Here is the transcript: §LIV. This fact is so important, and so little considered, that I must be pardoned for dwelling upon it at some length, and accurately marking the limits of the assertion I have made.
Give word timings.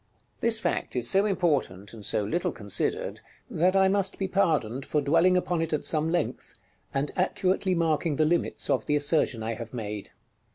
§LIV. 0.03 0.41
This 0.41 0.59
fact 0.59 0.95
is 0.95 1.07
so 1.07 1.27
important, 1.27 1.93
and 1.93 2.03
so 2.03 2.23
little 2.23 2.51
considered, 2.51 3.21
that 3.51 3.75
I 3.75 3.87
must 3.87 4.17
be 4.17 4.27
pardoned 4.27 4.83
for 4.83 4.99
dwelling 4.99 5.37
upon 5.37 5.61
it 5.61 5.73
at 5.73 5.85
some 5.85 6.09
length, 6.09 6.55
and 6.91 7.11
accurately 7.15 7.75
marking 7.75 8.15
the 8.15 8.25
limits 8.25 8.67
of 8.67 8.87
the 8.87 8.95
assertion 8.95 9.43
I 9.43 9.53
have 9.53 9.75
made. 9.75 10.09